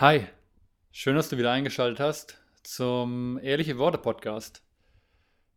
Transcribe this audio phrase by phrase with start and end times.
[0.00, 0.26] Hi,
[0.92, 4.62] schön, dass du wieder eingeschaltet hast zum Ehrliche Worte Podcast.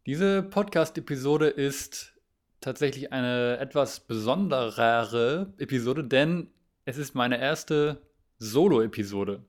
[0.06, 2.12] Diese Podcast-Episode ist
[2.60, 6.50] tatsächlich eine etwas besonderere Episode, denn
[6.84, 8.02] es ist meine erste
[8.38, 9.46] Solo-Episode.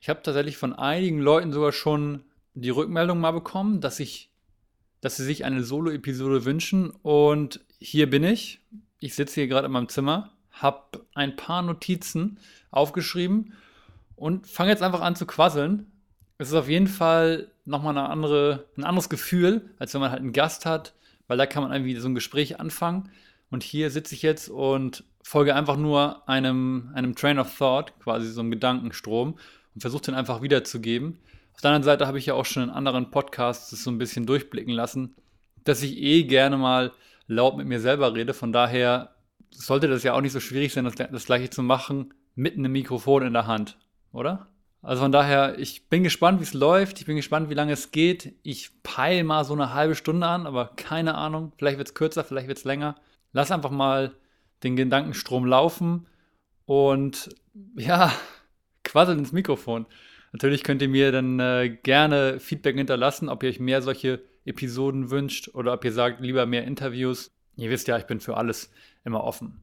[0.00, 2.24] Ich habe tatsächlich von einigen Leuten sogar schon
[2.54, 4.32] die Rückmeldung mal bekommen, dass ich,
[5.00, 8.60] dass sie sich eine Solo-Episode wünschen und hier bin ich.
[8.98, 12.40] Ich sitze hier gerade in meinem Zimmer, habe ein paar Notizen
[12.72, 13.54] aufgeschrieben
[14.24, 15.92] und fange jetzt einfach an zu quasseln.
[16.38, 20.22] Es ist auf jeden Fall nochmal eine andere, ein anderes Gefühl, als wenn man halt
[20.22, 20.94] einen Gast hat,
[21.26, 23.10] weil da kann man irgendwie so ein Gespräch anfangen.
[23.50, 28.30] Und hier sitze ich jetzt und folge einfach nur einem, einem Train of Thought, quasi
[28.30, 29.36] so einem Gedankenstrom
[29.74, 31.18] und versuche den einfach wiederzugeben.
[31.52, 33.98] Auf der anderen Seite habe ich ja auch schon in anderen Podcasts das so ein
[33.98, 35.16] bisschen durchblicken lassen,
[35.64, 36.92] dass ich eh gerne mal
[37.26, 38.32] laut mit mir selber rede.
[38.32, 39.16] Von daher
[39.50, 42.72] sollte das ja auch nicht so schwierig sein, das, das gleiche zu machen, mit einem
[42.72, 43.76] Mikrofon in der Hand
[44.14, 44.48] oder?
[44.82, 47.00] Also von daher, ich bin gespannt, wie es läuft.
[47.00, 48.34] Ich bin gespannt, wie lange es geht.
[48.42, 51.52] Ich peile mal so eine halbe Stunde an, aber keine Ahnung.
[51.56, 52.96] Vielleicht wird es kürzer, vielleicht wird es länger.
[53.32, 54.12] Lass einfach mal
[54.62, 56.06] den Gedankenstrom laufen
[56.66, 57.34] und
[57.76, 58.12] ja,
[58.84, 59.86] quasselt ins Mikrofon.
[60.32, 65.10] Natürlich könnt ihr mir dann äh, gerne Feedback hinterlassen, ob ihr euch mehr solche Episoden
[65.10, 67.30] wünscht oder ob ihr sagt, lieber mehr Interviews.
[67.56, 68.70] Ihr wisst ja, ich bin für alles
[69.04, 69.62] immer offen.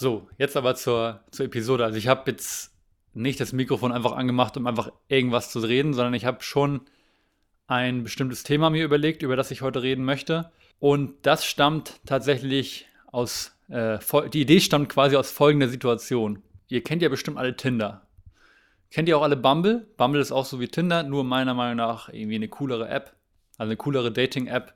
[0.00, 1.84] So, jetzt aber zur, zur Episode.
[1.84, 2.72] Also ich habe jetzt
[3.12, 6.80] nicht das Mikrofon einfach angemacht, um einfach irgendwas zu reden, sondern ich habe schon
[7.66, 10.50] ein bestimmtes Thema mir überlegt, über das ich heute reden möchte.
[10.78, 13.98] Und das stammt tatsächlich aus, äh,
[14.32, 16.42] die Idee stammt quasi aus folgender Situation.
[16.68, 18.06] Ihr kennt ja bestimmt alle Tinder.
[18.90, 19.86] Kennt ihr auch alle Bumble?
[19.98, 23.12] Bumble ist auch so wie Tinder, nur meiner Meinung nach irgendwie eine coolere App,
[23.58, 24.72] also eine coolere Dating-App,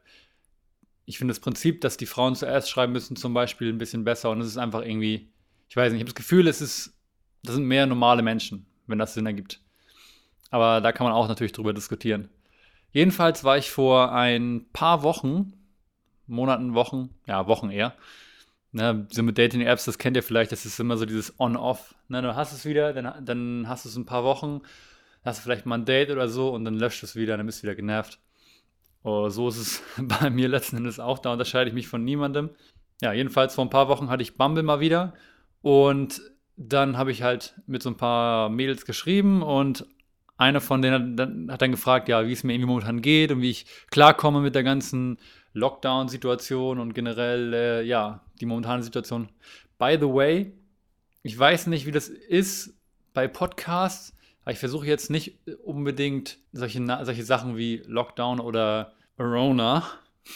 [1.07, 4.31] ich finde das Prinzip, dass die Frauen zuerst schreiben müssen, zum Beispiel ein bisschen besser.
[4.31, 5.29] Und es ist einfach irgendwie,
[5.69, 6.99] ich weiß nicht, ich habe das Gefühl, es ist,
[7.43, 9.61] das sind mehr normale Menschen, wenn das Sinn ergibt.
[10.51, 12.29] Aber da kann man auch natürlich drüber diskutieren.
[12.93, 15.53] Jedenfalls war ich vor ein paar Wochen,
[16.27, 17.95] Monaten, Wochen, ja, Wochen eher,
[18.73, 21.95] ne, so mit Dating-Apps, das kennt ihr vielleicht, das ist immer so dieses On-Off.
[22.09, 24.61] Ne, du hast es wieder, dann, dann hast du es ein paar Wochen,
[25.25, 27.59] hast du vielleicht mal ein Date oder so und dann löscht es wieder, dann bist
[27.59, 28.21] du wieder genervt.
[29.05, 31.21] Oh, so ist es bei mir letzten Endes auch.
[31.21, 32.51] Da unterscheide ich mich von niemandem.
[33.01, 35.15] Ja, jedenfalls vor ein paar Wochen hatte ich Bumble mal wieder.
[35.61, 36.21] Und
[36.57, 39.87] dann habe ich halt mit so ein paar Mädels geschrieben und
[40.37, 43.51] eine von denen hat dann gefragt, ja, wie es mir irgendwie momentan geht und wie
[43.51, 45.19] ich klarkomme mit der ganzen
[45.53, 49.29] Lockdown-Situation und generell, äh, ja, die momentane Situation.
[49.79, 50.53] By the way,
[51.23, 52.75] ich weiß nicht, wie das ist
[53.13, 54.17] bei Podcasts.
[54.47, 59.85] Ich versuche jetzt nicht unbedingt solche, solche Sachen wie Lockdown oder Corona,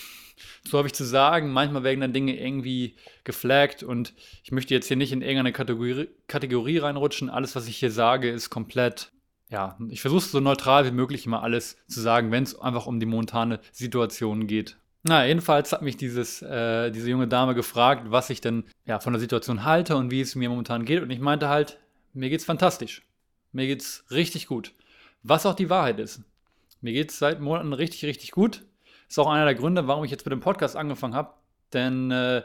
[0.65, 1.53] so habe ich zu sagen.
[1.53, 6.09] Manchmal werden dann Dinge irgendwie geflaggt und ich möchte jetzt hier nicht in irgendeine Kategorie,
[6.27, 7.29] Kategorie reinrutschen.
[7.29, 9.13] Alles, was ich hier sage, ist komplett
[9.51, 12.87] ja, ich versuche es so neutral wie möglich immer alles zu sagen, wenn es einfach
[12.87, 14.77] um die momentane Situation geht.
[15.05, 19.13] Na, jedenfalls hat mich dieses, äh, diese junge Dame gefragt, was ich denn ja, von
[19.13, 21.03] der Situation halte und wie es mir momentan geht.
[21.03, 21.79] Und ich meinte halt,
[22.13, 23.08] mir geht's fantastisch.
[23.59, 24.73] Mir geht's richtig gut.
[25.25, 26.23] Was auch die Wahrheit ist.
[26.81, 28.65] Mir geht's seit Monaten richtig, richtig gut.
[29.09, 31.35] Ist auch einer der Gründe, warum ich jetzt mit dem Podcast angefangen habe.
[31.73, 32.45] Denn äh,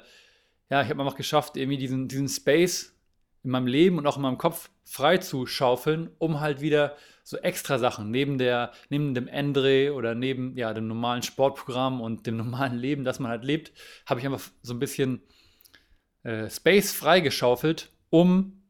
[0.71, 2.97] ja, ich habe einfach geschafft, irgendwie diesen, diesen Space
[3.43, 7.37] in meinem Leben und auch in meinem Kopf frei zu schaufeln, um halt wieder so
[7.37, 12.37] extra Sachen neben der, neben dem Endre oder neben ja, dem normalen Sportprogramm und dem
[12.37, 13.71] normalen Leben, das man halt lebt,
[14.07, 15.21] habe ich einfach so ein bisschen
[16.23, 18.62] äh, Space freigeschaufelt, um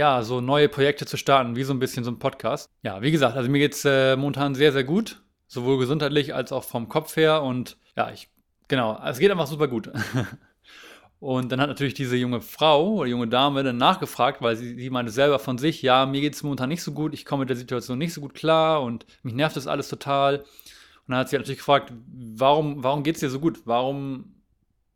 [0.00, 2.70] ja, so neue Projekte zu starten, wie so ein bisschen so ein Podcast.
[2.82, 6.52] Ja, wie gesagt, also mir geht es äh, momentan sehr, sehr gut, sowohl gesundheitlich als
[6.52, 8.30] auch vom Kopf her und ja, ich,
[8.66, 9.90] genau, es geht einfach super gut.
[11.20, 14.88] und dann hat natürlich diese junge Frau oder junge Dame dann nachgefragt, weil sie, sie
[14.88, 17.50] meinte selber von sich, ja, mir geht es momentan nicht so gut, ich komme mit
[17.50, 20.38] der Situation nicht so gut klar und mich nervt das alles total.
[20.38, 23.60] Und dann hat sie natürlich gefragt, warum, warum geht es dir so gut?
[23.66, 24.32] Warum,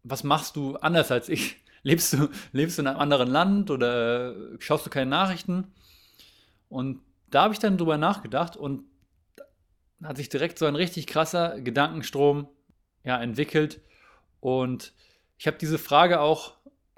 [0.02, 1.62] was machst du anders als ich?
[1.84, 5.72] Lebst du, lebst du in einem anderen Land oder schaust du keine Nachrichten?
[6.69, 7.00] Und
[7.31, 8.82] da habe ich dann drüber nachgedacht und
[10.02, 12.48] hat sich direkt so ein richtig krasser Gedankenstrom
[13.04, 13.81] ja, entwickelt.
[14.40, 14.92] Und
[15.38, 16.54] ich habe diese Frage auch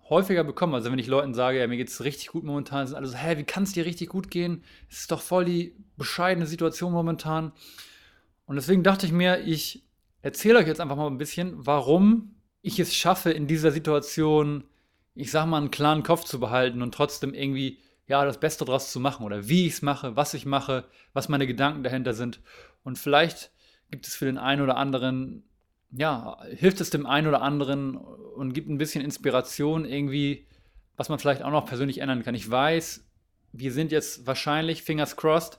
[0.09, 0.75] häufiger bekommen.
[0.75, 3.17] Also wenn ich Leuten sage, ja, mir geht es richtig gut momentan, sind alle so,
[3.17, 4.63] hä, wie kann es dir richtig gut gehen?
[4.89, 7.53] Es ist doch voll die bescheidene Situation momentan.
[8.47, 9.85] Und deswegen dachte ich mir, ich
[10.23, 14.65] erzähle euch jetzt einfach mal ein bisschen, warum ich es schaffe, in dieser Situation
[15.17, 18.93] ich sag mal, einen klaren Kopf zu behalten und trotzdem irgendwie ja, das Beste daraus
[18.93, 22.41] zu machen oder wie ich es mache, was ich mache, was meine Gedanken dahinter sind.
[22.85, 23.51] Und vielleicht
[23.91, 25.43] gibt es für den einen oder anderen,
[25.91, 30.47] ja, hilft es dem einen oder anderen und gibt ein bisschen Inspiration irgendwie,
[30.97, 32.35] was man vielleicht auch noch persönlich ändern kann.
[32.35, 33.05] Ich weiß,
[33.53, 35.59] wir sind jetzt wahrscheinlich, fingers crossed,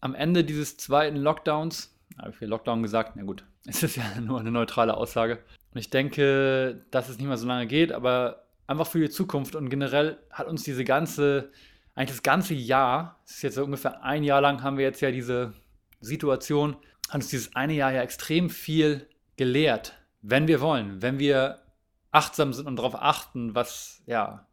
[0.00, 1.94] am Ende dieses zweiten Lockdowns.
[2.18, 3.12] Habe ich hier Lockdown gesagt?
[3.16, 5.38] Na gut, es ist ja nur eine neutrale Aussage.
[5.74, 9.54] Und ich denke, dass es nicht mehr so lange geht, aber einfach für die Zukunft
[9.54, 11.50] und generell hat uns diese ganze,
[11.94, 15.00] eigentlich das ganze Jahr, es ist jetzt so ungefähr ein Jahr lang, haben wir jetzt
[15.00, 15.52] ja diese
[16.00, 16.76] Situation,
[17.08, 21.62] hat uns dieses eine Jahr ja extrem viel gelehrt, wenn wir wollen, wenn wir
[22.10, 24.46] achtsam sind und darauf achten, was, ja,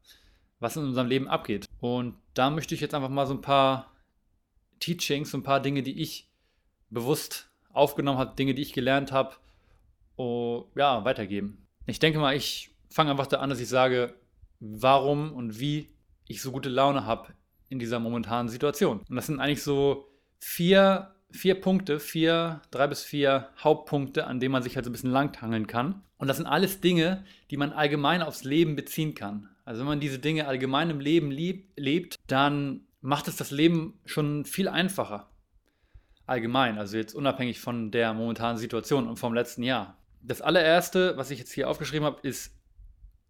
[0.59, 1.67] was in unserem Leben abgeht.
[1.79, 3.91] Und da möchte ich jetzt einfach mal so ein paar
[4.79, 6.29] Teachings, so ein paar Dinge, die ich
[6.89, 9.35] bewusst aufgenommen habe, Dinge, die ich gelernt habe,
[10.15, 11.65] oh, ja, weitergeben.
[11.85, 14.13] Ich denke mal, ich fange einfach da an, dass ich sage,
[14.59, 15.89] warum und wie
[16.27, 17.33] ich so gute Laune habe
[17.69, 19.01] in dieser momentanen Situation.
[19.09, 20.07] Und das sind eigentlich so
[20.39, 24.93] vier, vier Punkte, vier, drei bis vier Hauptpunkte, an denen man sich halt so ein
[24.93, 26.01] bisschen langtangeln kann.
[26.17, 29.49] Und das sind alles Dinge, die man allgemein aufs Leben beziehen kann.
[29.65, 33.99] Also wenn man diese Dinge allgemein im Leben lieb, lebt, dann macht es das Leben
[34.05, 35.29] schon viel einfacher.
[36.25, 39.97] Allgemein, also jetzt unabhängig von der momentanen Situation und vom letzten Jahr.
[40.21, 42.58] Das allererste, was ich jetzt hier aufgeschrieben habe, ist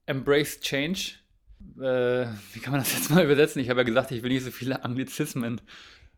[0.10, 1.20] Embrace Change.
[1.78, 3.62] Äh, wie kann man das jetzt mal übersetzen?
[3.62, 5.62] Ich habe ja gesagt, ich will nicht so viele Anglizismen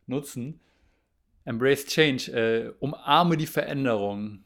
[0.08, 0.62] nutzen.
[1.44, 4.46] Embrace Change, äh, umarme die Veränderung,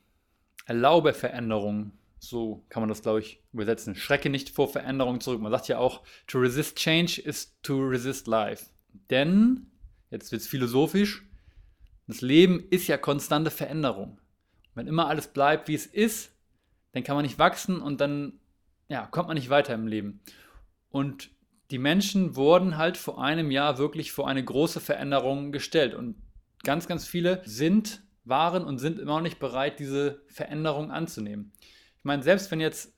[0.66, 1.92] erlaube Veränderung.
[2.18, 3.94] So kann man das, glaube ich, übersetzen.
[3.94, 5.42] Schrecke nicht vor Veränderung zurück.
[5.42, 8.72] Man sagt ja auch, to resist change is to resist life.
[9.12, 9.68] Denn,
[10.10, 11.24] jetzt wird es philosophisch,
[12.08, 14.20] das Leben ist ja konstante Veränderung.
[14.74, 16.32] Wenn immer alles bleibt, wie es ist,
[16.94, 18.40] dann kann man nicht wachsen und dann
[18.88, 20.22] ja, kommt man nicht weiter im Leben.
[20.90, 21.30] Und
[21.72, 25.94] die Menschen wurden halt vor einem Jahr wirklich vor eine große Veränderung gestellt.
[25.94, 26.16] Und
[26.64, 31.52] ganz, ganz viele sind, waren und sind immer noch nicht bereit, diese Veränderung anzunehmen.
[31.98, 32.94] Ich meine, selbst wenn jetzt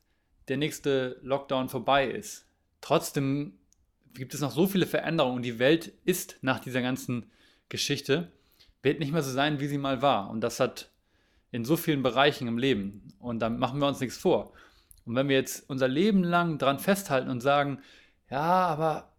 [0.47, 2.45] der nächste Lockdown vorbei ist,
[2.81, 3.57] trotzdem
[4.13, 7.31] gibt es noch so viele Veränderungen und die Welt ist nach dieser ganzen
[7.69, 8.31] Geschichte,
[8.81, 10.29] wird nicht mehr so sein, wie sie mal war.
[10.29, 10.91] Und das hat
[11.51, 13.13] in so vielen Bereichen im Leben.
[13.19, 14.53] Und da machen wir uns nichts vor.
[15.07, 17.80] Und wenn wir jetzt unser Leben lang daran festhalten und sagen,
[18.30, 19.13] ja, aber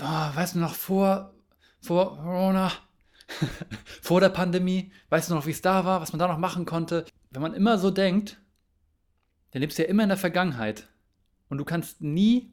[0.00, 1.34] oh, weißt du noch, vor,
[1.80, 2.70] vor Corona,
[4.00, 6.64] vor der Pandemie, weißt du noch, wie es da war, was man da noch machen
[6.66, 7.04] konnte?
[7.30, 8.40] Wenn man immer so denkt,
[9.50, 10.88] dann lebst du ja immer in der Vergangenheit.
[11.48, 12.52] Und du kannst nie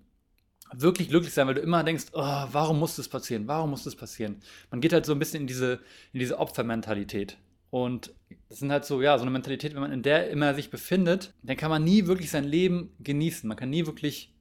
[0.73, 3.47] wirklich glücklich sein, weil du immer denkst, oh, warum muss das passieren?
[3.47, 4.41] Warum muss das passieren?
[4.71, 5.81] Man geht halt so ein bisschen in diese,
[6.13, 7.37] in diese Opfermentalität.
[7.75, 8.13] Und
[8.47, 11.33] das sind halt so, ja, so eine Mentalität, wenn man in der immer sich befindet,
[11.43, 13.45] dann kann man nie wirklich sein Leben genießen.
[13.49, 14.33] Man kann nie wirklich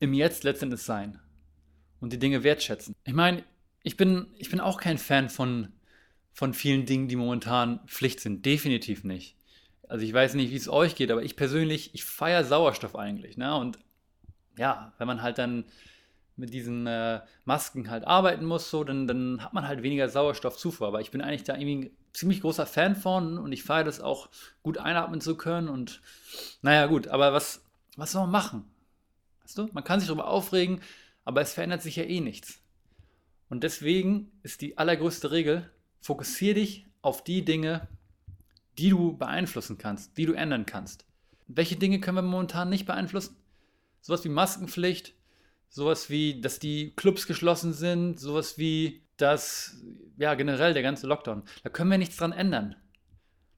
[0.00, 1.20] im Jetzt letztendlich sein
[2.00, 2.96] und die Dinge wertschätzen.
[3.04, 3.44] Ich meine,
[3.84, 5.68] ich bin, ich bin auch kein Fan von,
[6.32, 8.44] von vielen Dingen, die momentan Pflicht sind.
[8.44, 9.36] Definitiv nicht.
[9.88, 13.36] Also ich weiß nicht, wie es euch geht, aber ich persönlich, ich feiere Sauerstoff eigentlich.
[13.36, 13.56] Ne?
[13.56, 13.78] Und
[14.58, 15.66] ja, wenn man halt dann
[16.36, 20.88] mit diesen äh, Masken halt arbeiten muss, so, dann, dann hat man halt weniger Sauerstoffzufuhr.
[20.88, 24.00] Aber ich bin eigentlich da irgendwie ein ziemlich großer Fan von und ich feiere das
[24.00, 24.28] auch,
[24.62, 25.68] gut einatmen zu können.
[25.68, 26.00] Und
[26.62, 27.64] naja, gut, aber was,
[27.96, 28.64] was soll man machen?
[29.42, 30.80] Weißt du, man kann sich darüber aufregen,
[31.24, 32.60] aber es verändert sich ja eh nichts.
[33.48, 35.70] Und deswegen ist die allergrößte Regel,
[36.00, 37.86] fokussiere dich auf die Dinge,
[38.78, 41.04] die du beeinflussen kannst, die du ändern kannst.
[41.46, 43.36] Welche Dinge können wir momentan nicht beeinflussen?
[44.00, 45.14] Sowas wie Maskenpflicht,
[45.74, 49.76] sowas wie, dass die Clubs geschlossen sind, sowas wie, dass,
[50.16, 51.42] ja, generell der ganze Lockdown.
[51.64, 52.76] Da können wir nichts dran ändern.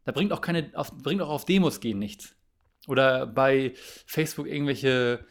[0.07, 2.35] Da bringt auch keine, auf, bringt auch auf Demos gehen nichts.
[2.89, 3.75] Oder bei
[4.07, 5.27] Facebook irgendwelche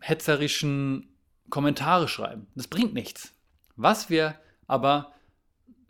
[0.00, 1.14] hetzerischen
[1.50, 2.46] Kommentare schreiben.
[2.54, 3.34] Das bringt nichts.
[3.76, 4.34] Was wir
[4.66, 5.12] aber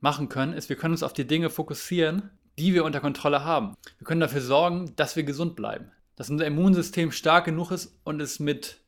[0.01, 3.77] machen können, ist, wir können uns auf die Dinge fokussieren, die wir unter Kontrolle haben.
[3.99, 5.93] Wir können dafür sorgen, dass wir gesund bleiben.
[6.17, 8.81] Dass unser Immunsystem stark genug ist und es mit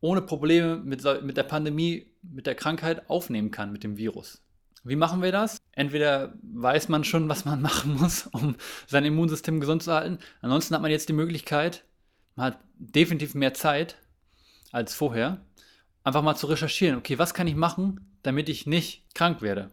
[0.00, 4.42] ohne Probleme mit, mit der Pandemie, mit der Krankheit aufnehmen kann, mit dem Virus.
[4.84, 5.58] Wie machen wir das?
[5.72, 10.18] Entweder weiß man schon, was man machen muss, um sein Immunsystem gesund zu halten.
[10.40, 11.84] Ansonsten hat man jetzt die Möglichkeit,
[12.36, 13.96] man hat definitiv mehr Zeit
[14.70, 15.44] als vorher,
[16.04, 19.70] einfach mal zu recherchieren, okay, was kann ich machen, damit ich nicht krank werde?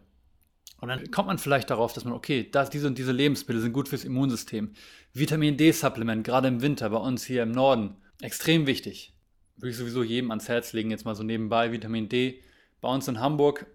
[0.80, 3.72] Und dann kommt man vielleicht darauf, dass man, okay, das, diese und diese Lebensmittel sind
[3.72, 4.72] gut fürs Immunsystem.
[5.12, 9.13] Vitamin D-Supplement, gerade im Winter bei uns hier im Norden, extrem wichtig
[9.56, 12.42] würde ich sowieso jedem ans Herz legen, jetzt mal so nebenbei, Vitamin D.
[12.80, 13.66] Bei uns in Hamburg,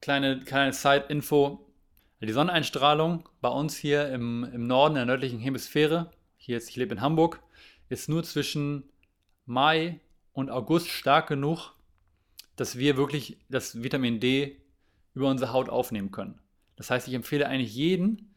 [0.00, 1.68] kleine, kleine Side-Info,
[2.20, 6.76] die Sonneneinstrahlung bei uns hier im, im Norden, in der nördlichen Hemisphäre, hier jetzt, ich
[6.76, 7.40] lebe in Hamburg,
[7.88, 8.84] ist nur zwischen
[9.46, 10.00] Mai
[10.32, 11.74] und August stark genug,
[12.56, 14.60] dass wir wirklich das Vitamin D
[15.14, 16.38] über unsere Haut aufnehmen können.
[16.76, 18.34] Das heißt, ich empfehle eigentlich jeden,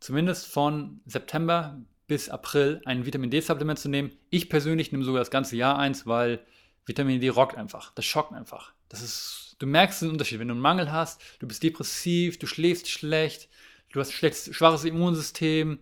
[0.00, 4.12] zumindest von September bis April ein Vitamin D-Supplement zu nehmen.
[4.30, 6.40] Ich persönlich nehme sogar das ganze Jahr eins, weil
[6.84, 7.92] Vitamin D rockt einfach.
[7.94, 8.72] Das schockt einfach.
[8.88, 10.38] Das ist, du merkst den Unterschied.
[10.38, 13.48] Wenn du einen Mangel hast, du bist depressiv, du schläfst schlecht,
[13.92, 15.80] du hast ein schlechtes, schwaches Immunsystem,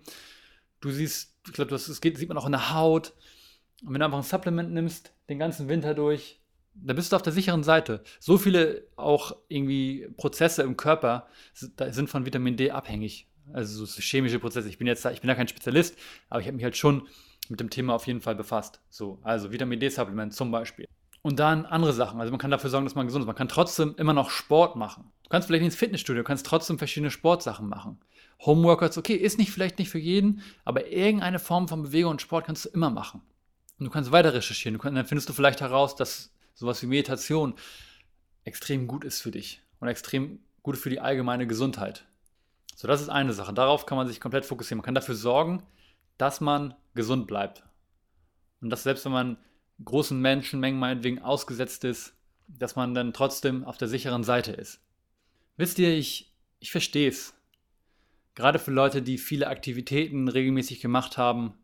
[0.80, 3.12] du siehst, ich glaube, das, geht, sieht man auch in der Haut.
[3.82, 6.40] Und wenn du einfach ein Supplement nimmst, den ganzen Winter durch,
[6.74, 8.02] da bist du auf der sicheren Seite.
[8.18, 13.28] So viele auch irgendwie Prozesse im Körper sind von Vitamin D abhängig.
[13.52, 14.68] Also so chemische Prozesse.
[14.68, 15.96] Ich bin jetzt ich bin da kein Spezialist,
[16.28, 17.06] aber ich habe mich halt schon
[17.48, 18.80] mit dem Thema auf jeden Fall befasst.
[18.88, 20.88] So, also Vitamin D-Supplement zum Beispiel.
[21.22, 22.20] Und dann andere Sachen.
[22.20, 23.26] Also man kann dafür sorgen, dass man gesund ist.
[23.26, 25.10] Man kann trotzdem immer noch Sport machen.
[25.22, 27.98] Du kannst vielleicht ins Fitnessstudio, du kannst trotzdem verschiedene Sportsachen machen.
[28.44, 32.46] Homeworkouts, okay, ist nicht vielleicht nicht für jeden, aber irgendeine Form von Bewegung und Sport
[32.46, 33.22] kannst du immer machen.
[33.78, 34.78] Und du kannst weiter recherchieren.
[34.78, 37.54] Kannst, dann findest du vielleicht heraus, dass sowas wie Meditation
[38.44, 42.04] extrem gut ist für dich und extrem gut für die allgemeine Gesundheit.
[42.74, 43.52] So, das ist eine Sache.
[43.52, 44.78] Darauf kann man sich komplett fokussieren.
[44.78, 45.62] Man kann dafür sorgen,
[46.18, 47.62] dass man gesund bleibt.
[48.60, 49.36] Und dass selbst wenn man
[49.84, 52.14] großen Menschenmengen meinetwegen ausgesetzt ist,
[52.46, 54.80] dass man dann trotzdem auf der sicheren Seite ist.
[55.56, 57.34] Wisst ihr, ich, ich verstehe es.
[58.34, 61.54] Gerade für Leute, die viele Aktivitäten regelmäßig gemacht haben,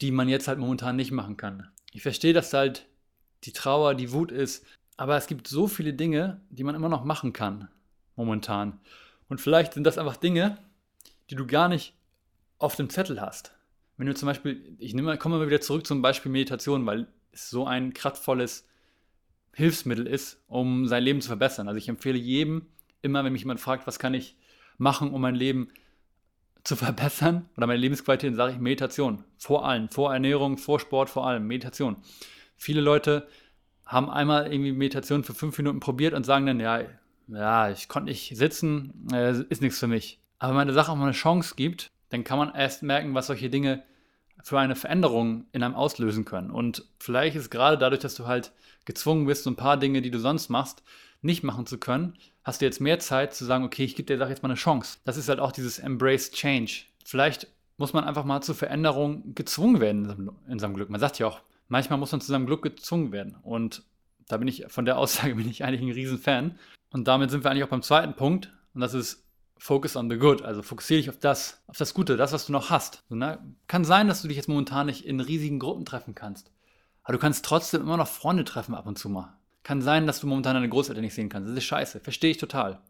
[0.00, 1.68] die man jetzt halt momentan nicht machen kann.
[1.92, 2.86] Ich verstehe, dass halt
[3.44, 4.66] die Trauer, die Wut ist,
[4.96, 7.68] aber es gibt so viele Dinge, die man immer noch machen kann
[8.16, 8.80] momentan.
[9.28, 10.58] Und vielleicht sind das einfach Dinge,
[11.30, 11.94] die du gar nicht
[12.58, 13.54] auf dem Zettel hast.
[13.96, 17.50] Wenn du zum Beispiel, ich nehme, komme mal wieder zurück zum Beispiel Meditation, weil es
[17.50, 18.66] so ein kraftvolles
[19.52, 21.68] Hilfsmittel ist, um sein Leben zu verbessern.
[21.68, 22.66] Also ich empfehle jedem,
[23.02, 24.36] immer wenn mich jemand fragt, was kann ich
[24.78, 25.68] machen, um mein Leben
[26.64, 29.22] zu verbessern oder meine Lebensqualität, dann sage ich Meditation.
[29.36, 31.96] Vor allem, vor Ernährung, vor Sport, vor allem Meditation.
[32.56, 33.28] Viele Leute
[33.86, 36.80] haben einmal irgendwie Meditation für fünf Minuten probiert und sagen dann, ja,
[37.28, 40.18] ja, ich konnte nicht sitzen, äh, ist nichts für mich.
[40.38, 43.14] Aber wenn man der Sache auch mal eine Chance gibt, dann kann man erst merken,
[43.14, 43.82] was solche Dinge
[44.42, 46.50] für eine Veränderung in einem auslösen können.
[46.50, 48.52] Und vielleicht ist gerade dadurch, dass du halt
[48.84, 50.82] gezwungen bist, so ein paar Dinge, die du sonst machst,
[51.22, 54.18] nicht machen zu können, hast du jetzt mehr Zeit zu sagen, okay, ich gebe der
[54.18, 54.98] Sache jetzt mal eine Chance.
[55.04, 56.82] Das ist halt auch dieses Embrace Change.
[57.04, 60.90] Vielleicht muss man einfach mal zur Veränderung gezwungen werden in seinem Glück.
[60.90, 63.36] Man sagt ja auch, manchmal muss man zu seinem Glück gezwungen werden.
[63.42, 63.82] Und
[64.28, 66.58] da bin ich, von der Aussage bin ich eigentlich ein Riesenfan.
[66.94, 68.52] Und damit sind wir eigentlich auch beim zweiten Punkt.
[68.72, 69.26] Und das ist
[69.58, 70.42] Focus on the good.
[70.42, 73.02] Also fokussiere dich auf das, auf das Gute, das, was du noch hast.
[73.08, 73.40] So, ne?
[73.66, 76.52] Kann sein, dass du dich jetzt momentan nicht in riesigen Gruppen treffen kannst.
[77.02, 79.36] Aber du kannst trotzdem immer noch Freunde treffen ab und zu mal.
[79.64, 81.50] Kann sein, dass du momentan deine Großeltern nicht sehen kannst.
[81.50, 81.98] Das ist scheiße.
[81.98, 82.80] Verstehe ich total.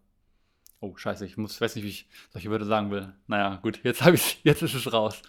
[0.81, 3.11] Oh, scheiße, ich muss, weiß nicht, wie ich solche Wörter sagen will.
[3.27, 5.23] Naja, gut, jetzt, ich, jetzt ist es raus.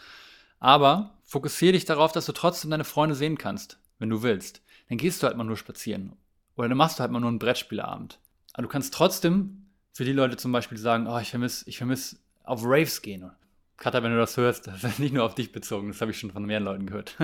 [0.59, 4.61] Aber fokussiere dich darauf, dass du trotzdem deine Freunde sehen kannst, wenn du willst.
[4.89, 6.17] Dann gehst du halt mal nur spazieren.
[6.57, 8.19] Oder dann machst du halt mal nur einen Brettspielabend.
[8.55, 12.23] Aber du kannst trotzdem für die Leute zum Beispiel sagen, oh, ich vermisse ich vermiss
[12.43, 13.29] auf Raves gehen.
[13.75, 16.19] Katha, wenn du das hörst, das ist nicht nur auf dich bezogen, das habe ich
[16.19, 17.17] schon von mehreren Leuten gehört.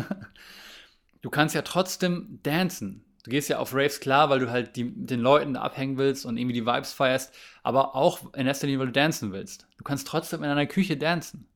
[1.21, 3.05] du kannst ja trotzdem dancen.
[3.23, 6.35] Du gehst ja auf Raves klar, weil du halt die, den Leuten abhängen willst und
[6.35, 7.33] irgendwie die Vibes feierst,
[7.63, 9.67] aber auch in erster Linie, weil du dancen willst.
[9.77, 11.47] Du kannst trotzdem in einer Küche dancen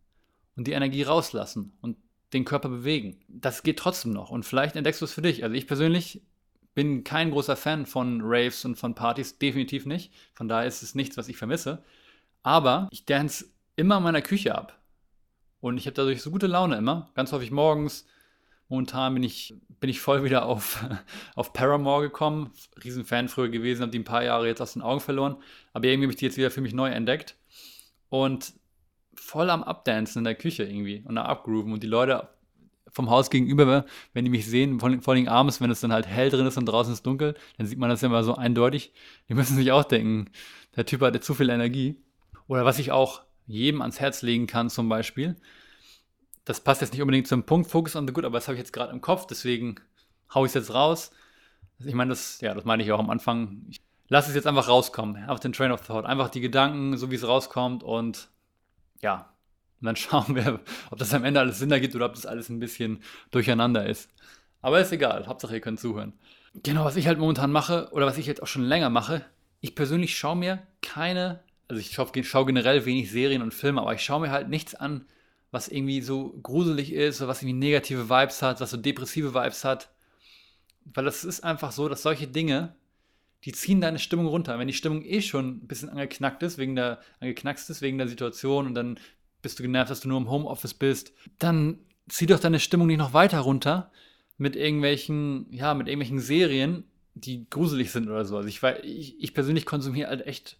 [0.56, 1.98] und die Energie rauslassen und
[2.32, 3.20] den Körper bewegen.
[3.28, 5.44] Das geht trotzdem noch und vielleicht entdeckst du es für dich.
[5.44, 6.22] Also ich persönlich
[6.76, 10.14] bin kein großer Fan von Raves und von Partys, definitiv nicht.
[10.34, 11.84] Von daher ist es nichts, was ich vermisse.
[12.44, 14.80] Aber ich dance immer in meiner Küche ab.
[15.62, 17.10] Und ich habe dadurch so gute Laune immer.
[17.16, 18.06] Ganz häufig morgens.
[18.68, 20.86] Momentan bin ich, bin ich voll wieder auf,
[21.36, 22.52] auf Paramore gekommen.
[22.84, 25.38] Riesenfan früher gewesen, habe die ein paar Jahre jetzt aus den Augen verloren.
[25.72, 27.36] Aber irgendwie habe ich die jetzt wieder für mich neu entdeckt.
[28.10, 28.54] Und
[29.16, 32.28] voll am Abdancen in der Küche irgendwie und am Abgrooven und die Leute
[32.96, 36.30] vom Haus gegenüber, wenn die mich sehen, vor, allem abends, wenn es dann halt hell
[36.30, 38.94] drin ist und draußen ist dunkel, dann sieht man das ja immer so eindeutig.
[39.28, 40.32] Die müssen sich auch denken,
[40.78, 41.98] der Typ hat zu viel Energie.
[42.48, 45.36] Oder was ich auch jedem ans Herz legen kann zum Beispiel,
[46.46, 48.60] das passt jetzt nicht unbedingt zum Punkt Focus on the Good, aber das habe ich
[48.60, 49.76] jetzt gerade im Kopf, deswegen
[50.34, 51.12] haue ich es jetzt raus.
[51.80, 53.66] Ich meine, das, ja, das meine ich auch am Anfang.
[53.70, 56.06] Ich lasse es jetzt einfach rauskommen, auf den Train of Thought.
[56.06, 58.30] Einfach die Gedanken, so wie es rauskommt und
[59.02, 59.35] ja,
[59.86, 62.50] und dann schauen wir, ob das am Ende alles Sinn ergibt oder ob das alles
[62.50, 63.02] ein bisschen
[63.32, 64.10] durcheinander ist.
[64.62, 66.14] Aber ist egal, Hauptsache ihr könnt zuhören.
[66.64, 69.24] Genau, was ich halt momentan mache oder was ich jetzt auch schon länger mache,
[69.62, 73.94] ich persönlich schaue mir keine, also ich schaue, schaue generell wenig Serien und Filme, aber
[73.94, 75.06] ich schaue mir halt nichts an,
[75.52, 79.64] was irgendwie so gruselig ist oder was irgendwie negative Vibes hat, was so depressive Vibes
[79.64, 79.90] hat.
[80.86, 82.76] Weil das ist einfach so, dass solche Dinge,
[83.44, 84.58] die ziehen deine Stimmung runter.
[84.60, 88.08] Wenn die Stimmung eh schon ein bisschen angeknackt ist, wegen der, angeknackst ist wegen der
[88.08, 89.00] Situation und dann
[89.46, 91.78] bist du genervt, dass du nur im Homeoffice bist, dann
[92.10, 93.92] zieh doch deine Stimmung nicht noch weiter runter
[94.40, 96.84] mit irgendwelchen, ja, mit irgendwelchen Serien,
[97.14, 98.38] die gruselig sind oder so.
[98.38, 100.58] Also ich, ich, ich persönlich konsumiere halt echt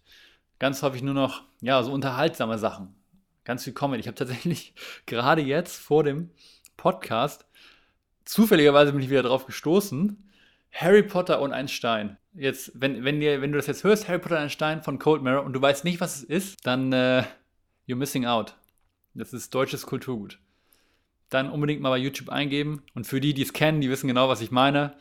[0.60, 2.94] ganz häufig nur noch, ja, so unterhaltsame Sachen.
[3.42, 4.02] Ganz viel Comedy.
[4.02, 4.72] Ich habe tatsächlich
[5.06, 6.30] gerade jetzt vor dem
[6.76, 7.44] Podcast,
[8.24, 10.30] zufälligerweise bin ich wieder drauf gestoßen,
[10.70, 12.18] Harry Potter und ein Stein.
[12.34, 15.00] Jetzt, wenn, wenn, dir, wenn du das jetzt hörst, Harry Potter und ein Stein von
[15.00, 17.24] Cold Mirror und du weißt nicht, was es ist, dann äh,
[17.88, 18.54] you're missing out.
[19.16, 20.38] Das ist deutsches Kulturgut.
[21.30, 22.82] Dann unbedingt mal bei YouTube eingeben.
[22.94, 24.94] Und für die, die es kennen, die wissen genau, was ich meine.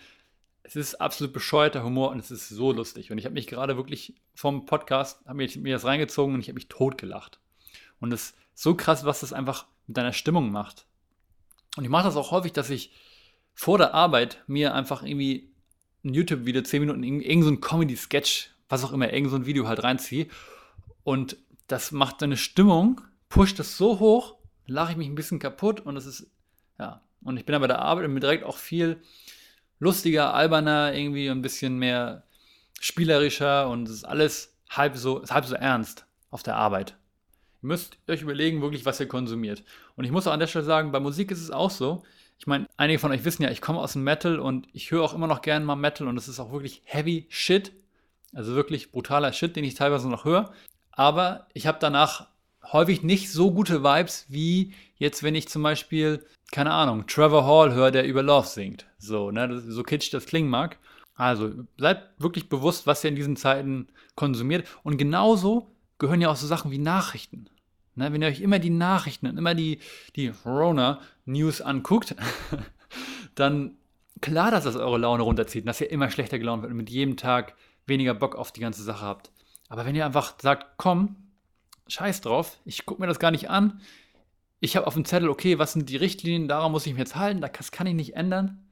[0.63, 3.11] Es ist absolut bescheuerter Humor und es ist so lustig.
[3.11, 6.47] Und ich habe mich gerade wirklich vom Podcast, habe mir, mir das reingezogen und ich
[6.47, 7.39] habe mich totgelacht.
[7.99, 10.85] Und es ist so krass, was das einfach mit deiner Stimmung macht.
[11.75, 12.91] Und ich mache das auch häufig, dass ich
[13.53, 15.51] vor der Arbeit mir einfach irgendwie
[16.03, 19.83] ein YouTube-Video, 10 Minuten, irgendein so Comedy-Sketch, was auch immer, irgend so ein Video halt
[19.83, 20.27] reinziehe.
[21.03, 24.35] Und das macht deine Stimmung, pusht das so hoch,
[24.67, 26.27] lache ich mich ein bisschen kaputt und es ist,
[26.79, 27.01] ja.
[27.23, 29.01] Und ich bin dann bei der Arbeit und mir direkt auch viel
[29.79, 32.23] lustiger, alberner, irgendwie ein bisschen mehr
[32.79, 36.95] spielerischer und es ist alles halb so, halb so ernst auf der Arbeit.
[37.63, 39.63] Ihr müsst euch überlegen, wirklich, was ihr konsumiert.
[39.95, 42.03] Und ich muss auch an der Stelle sagen, bei Musik ist es auch so.
[42.37, 45.03] Ich meine, einige von euch wissen ja, ich komme aus dem Metal und ich höre
[45.03, 47.71] auch immer noch gerne mal Metal und es ist auch wirklich heavy Shit.
[48.33, 50.53] Also wirklich brutaler Shit, den ich teilweise noch höre.
[50.91, 52.27] Aber ich habe danach
[52.71, 57.73] häufig nicht so gute Vibes wie jetzt, wenn ich zum Beispiel, keine Ahnung, Trevor Hall
[57.73, 58.85] höre, der über Love singt.
[58.97, 60.77] So, ne, so kitschig das klingen mag.
[61.15, 64.67] Also seid wirklich bewusst, was ihr in diesen Zeiten konsumiert.
[64.83, 67.49] Und genauso gehören ja auch so Sachen wie Nachrichten.
[67.95, 69.79] Ne, wenn ihr euch immer die Nachrichten und immer die,
[70.15, 72.15] die Corona-News anguckt,
[73.35, 73.77] dann
[74.21, 76.89] klar, dass das eure Laune runterzieht und dass ihr immer schlechter gelaunt wird und mit
[76.89, 77.55] jedem Tag
[77.85, 79.31] weniger Bock auf die ganze Sache habt.
[79.69, 81.15] Aber wenn ihr einfach sagt, komm,
[81.87, 83.81] scheiß drauf, ich gucke mir das gar nicht an,
[84.59, 87.15] ich habe auf dem Zettel, okay, was sind die Richtlinien, daran muss ich mich jetzt
[87.15, 88.65] halten, das kann ich nicht ändern.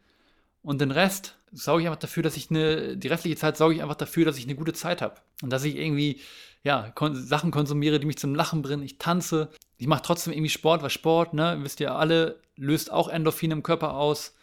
[0.63, 3.81] Und den Rest sorge ich einfach dafür, dass ich eine, die restliche Zeit sorge ich
[3.81, 5.15] einfach dafür, dass ich eine gute Zeit habe.
[5.41, 6.21] Und dass ich irgendwie,
[6.63, 8.81] ja, kon Sachen konsumiere, die mich zum Lachen bringen.
[8.81, 9.49] Ich tanze.
[9.77, 13.61] Ich mache trotzdem irgendwie Sport, weil Sport, ne, wisst ihr alle, löst auch Endorphine im
[13.63, 14.35] Körper aus.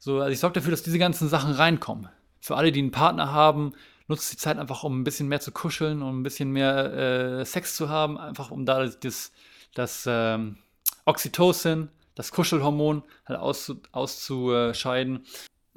[0.00, 2.08] So, also ich sorge dafür, dass diese ganzen Sachen reinkommen.
[2.40, 3.72] Für alle, die einen Partner haben,
[4.08, 7.44] nutzt die Zeit einfach, um ein bisschen mehr zu kuscheln, um ein bisschen mehr äh,
[7.44, 9.32] Sex zu haben, einfach um da das,
[9.74, 10.58] das ähm,
[11.04, 15.24] Oxytocin, das Kuschelhormon halt auszu, auszuscheiden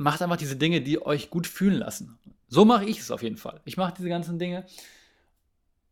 [0.01, 2.17] macht einfach diese Dinge, die euch gut fühlen lassen.
[2.47, 3.61] So mache ich es auf jeden Fall.
[3.65, 4.65] Ich mache diese ganzen Dinge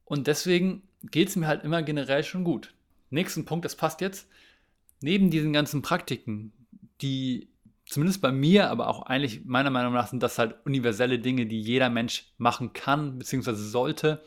[0.03, 2.73] und deswegen geht es mir halt immer generell schon gut.
[3.11, 4.27] Nächsten Punkt, das passt jetzt.
[5.01, 6.51] Neben diesen ganzen Praktiken,
[7.01, 7.47] die
[7.89, 11.59] zumindest bei mir, aber auch eigentlich meiner Meinung nach sind das halt universelle Dinge, die
[11.59, 13.53] jeder Mensch machen kann bzw.
[13.53, 14.23] sollte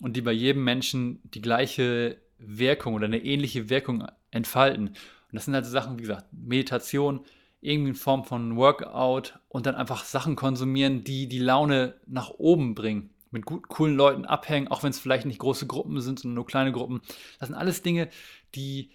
[0.00, 4.88] und die bei jedem Menschen die gleiche Wirkung oder eine ähnliche Wirkung entfalten.
[4.88, 4.96] Und
[5.30, 7.20] das sind halt so Sachen, wie gesagt, Meditation,
[7.60, 12.74] irgendwie in Form von Workout und dann einfach Sachen konsumieren, die die Laune nach oben
[12.74, 13.10] bringen.
[13.30, 16.46] Mit gut, coolen Leuten abhängen, auch wenn es vielleicht nicht große Gruppen sind, sondern nur
[16.46, 17.00] kleine Gruppen.
[17.38, 18.08] Das sind alles Dinge,
[18.56, 18.90] die,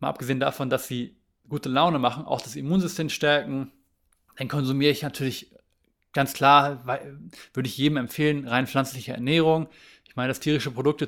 [0.00, 1.17] mal abgesehen davon, dass sie
[1.48, 3.70] gute Laune machen, auch das Immunsystem stärken.
[4.36, 5.50] Dann konsumiere ich natürlich
[6.12, 6.84] ganz klar,
[7.54, 9.68] würde ich jedem empfehlen, rein pflanzliche Ernährung.
[10.04, 11.06] Ich meine, dass tierische Produkte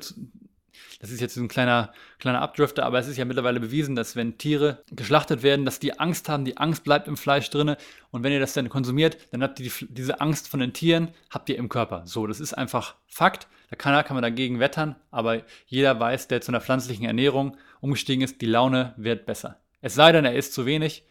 [1.01, 4.37] das ist jetzt ein kleiner, kleiner Abdrifter, aber es ist ja mittlerweile bewiesen, dass wenn
[4.37, 7.75] Tiere geschlachtet werden, dass die Angst haben, die Angst bleibt im Fleisch drin.
[8.11, 11.09] Und wenn ihr das dann konsumiert, dann habt ihr die, diese Angst von den Tieren,
[11.31, 12.03] habt ihr im Körper.
[12.05, 13.47] So, das ist einfach Fakt.
[13.71, 18.23] Da kann, kann man dagegen wettern, aber jeder weiß, der zu einer pflanzlichen Ernährung umgestiegen
[18.23, 19.60] ist, die Laune wird besser.
[19.81, 21.03] Es sei denn, er isst zu wenig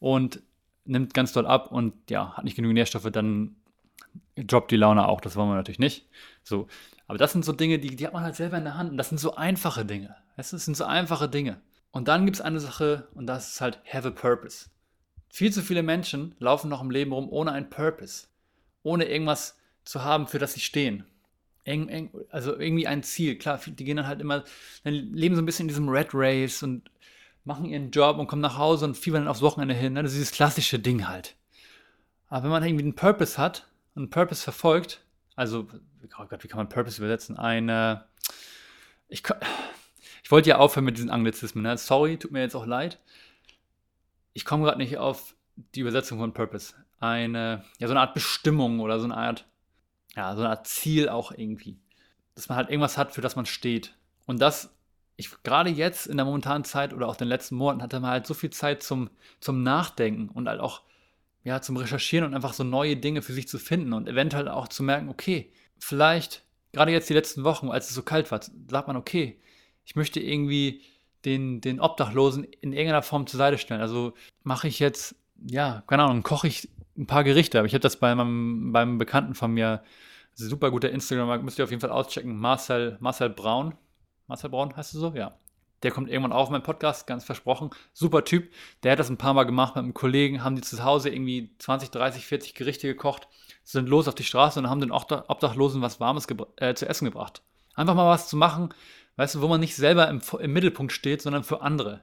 [0.00, 0.42] und
[0.84, 3.56] nimmt ganz doll ab und ja, hat nicht genügend Nährstoffe, dann
[4.36, 5.20] droppt die Laune auch.
[5.20, 6.08] Das wollen wir natürlich nicht.
[6.42, 6.68] So,
[7.06, 8.90] aber das sind so Dinge, die, die hat man halt selber in der Hand.
[8.90, 10.16] Und das sind so einfache Dinge.
[10.36, 11.60] Das sind so einfache Dinge.
[11.90, 14.66] Und dann gibt es eine Sache, und das ist halt have a purpose.
[15.30, 18.28] Viel zu viele Menschen laufen noch im Leben rum ohne ein Purpose.
[18.82, 21.04] Ohne irgendwas zu haben, für das sie stehen.
[22.30, 23.36] also irgendwie ein Ziel.
[23.36, 24.44] Klar, die gehen dann halt immer,
[24.84, 26.90] dann leben so ein bisschen in diesem Red Race und
[27.48, 29.94] machen ihren Job und kommen nach Hause und fiebern dann aufs Wochenende hin.
[29.94, 30.02] Ne?
[30.02, 31.34] Das ist dieses klassische Ding halt.
[32.28, 35.00] Aber wenn man irgendwie einen Purpose hat, einen Purpose verfolgt,
[35.34, 35.66] also,
[36.18, 37.38] oh Gott, wie kann man Purpose übersetzen?
[37.38, 38.04] Eine,
[39.08, 39.22] ich,
[40.22, 41.78] ich wollte ja aufhören mit diesen Anglizismen, ne?
[41.78, 43.00] sorry, tut mir jetzt auch leid.
[44.34, 45.34] Ich komme gerade nicht auf
[45.74, 46.74] die Übersetzung von Purpose.
[47.00, 49.46] Eine, ja, so eine Art Bestimmung oder so eine Art,
[50.14, 51.78] ja, so eine Art Ziel auch irgendwie.
[52.34, 53.96] Dass man halt irgendwas hat, für das man steht.
[54.26, 54.70] Und das,
[55.18, 58.26] ich, gerade jetzt in der momentanen Zeit oder auch den letzten Monaten hatte man halt
[58.26, 60.82] so viel Zeit zum, zum Nachdenken und halt auch
[61.42, 64.68] ja, zum Recherchieren und einfach so neue Dinge für sich zu finden und eventuell auch
[64.68, 68.86] zu merken, okay, vielleicht, gerade jetzt die letzten Wochen, als es so kalt war, sagt
[68.86, 69.40] man, okay,
[69.84, 70.82] ich möchte irgendwie
[71.24, 73.80] den, den Obdachlosen in irgendeiner Form zur Seite stellen.
[73.80, 77.58] Also mache ich jetzt, ja, keine Ahnung, koche ich ein paar Gerichte.
[77.58, 79.82] Aber ich habe das bei meinem, beim Bekannten von mir,
[80.34, 83.74] super guter Instagram, müsst ihr auf jeden Fall auschecken, Marcel, Marcel Braun.
[84.28, 85.12] Marcel Braun heißt du so?
[85.14, 85.32] Ja.
[85.82, 87.70] Der kommt irgendwann auf meinen Podcast, ganz versprochen.
[87.92, 88.52] Super Typ.
[88.82, 91.50] Der hat das ein paar Mal gemacht mit einem Kollegen, haben die zu Hause irgendwie
[91.58, 93.28] 20, 30, 40 Gerichte gekocht,
[93.64, 97.42] sind los auf die Straße und haben den Obdachlosen was Warmes äh, zu essen gebracht.
[97.74, 98.74] Einfach mal was zu machen,
[99.16, 102.02] weißt du, wo man nicht selber im, im Mittelpunkt steht, sondern für andere.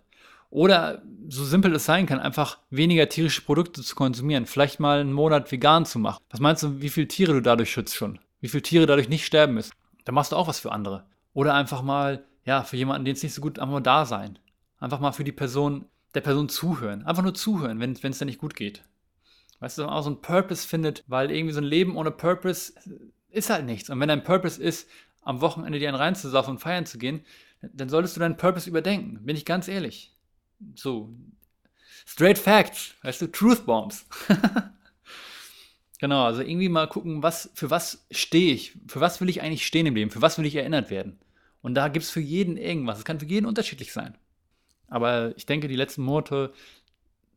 [0.49, 4.45] Oder so simpel es sein kann, einfach weniger tierische Produkte zu konsumieren.
[4.45, 6.23] Vielleicht mal einen Monat vegan zu machen.
[6.29, 8.19] Was meinst du, wie viele Tiere du dadurch schützt schon?
[8.39, 9.73] Wie viele Tiere dadurch nicht sterben müssen?
[10.05, 11.03] Da machst du auch was für andere.
[11.35, 14.39] Oder einfach mal, ja, für jemanden, den es nicht so gut, einfach mal da sein.
[14.79, 17.05] Einfach mal für die Person, der Person zuhören.
[17.05, 18.83] Einfach nur zuhören, wenn es dir nicht gut geht.
[19.59, 22.09] Weißt du, dass man auch so einen Purpose findet, weil irgendwie so ein Leben ohne
[22.09, 22.73] Purpose
[23.29, 23.91] ist halt nichts.
[23.91, 24.89] Und wenn dein Purpose ist,
[25.21, 27.25] am Wochenende dir einen reinzusaufen und feiern zu gehen,
[27.61, 29.25] dann solltest du deinen Purpose überdenken.
[29.25, 30.15] Bin ich ganz ehrlich
[30.75, 31.13] so
[32.05, 34.05] straight facts, weißt du, Truth Bombs.
[35.99, 39.65] genau, also irgendwie mal gucken, was, für was stehe ich, für was will ich eigentlich
[39.65, 41.19] stehen im Leben, für was will ich erinnert werden.
[41.65, 42.99] Und da gibt es für jeden irgendwas.
[42.99, 44.15] Es kann für jeden unterschiedlich sein.
[44.87, 46.53] Aber ich denke, die letzten Monate,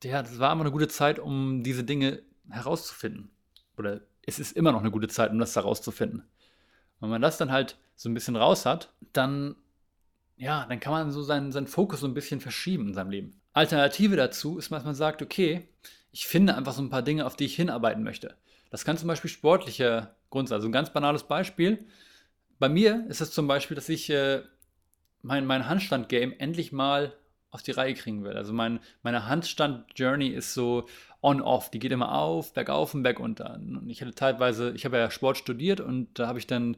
[0.05, 3.31] ja, das war immer eine gute Zeit, um diese Dinge herauszufinden.
[3.79, 6.25] Oder es ist immer noch eine gute Zeit, um das herauszufinden.
[7.01, 9.57] Wenn man das dann halt so ein bisschen raus hat, dann
[10.37, 13.41] ja, dann kann man so seinen, seinen Fokus so ein bisschen verschieben in seinem Leben.
[13.55, 15.67] Alternative dazu ist, dass man sagt, okay,
[16.13, 18.37] ich finde einfach so ein paar Dinge, auf die ich hinarbeiten möchte.
[18.69, 20.57] Das kann zum Beispiel sportlicher Grund sein.
[20.57, 21.87] Also ein ganz banales Beispiel.
[22.59, 24.43] Bei mir ist es zum Beispiel, dass ich äh,
[25.23, 27.13] mein, mein Handstand-Game endlich mal
[27.51, 28.37] auf die Reihe kriegen will.
[28.37, 30.87] Also mein, meine Handstand-Journey ist so
[31.23, 31.71] on-off.
[31.71, 33.55] Die geht immer auf, bergauf und bergunter.
[33.55, 36.77] Und ich hatte teilweise, ich habe ja Sport studiert und da habe ich dann